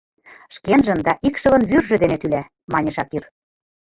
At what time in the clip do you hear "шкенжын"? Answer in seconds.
0.55-0.99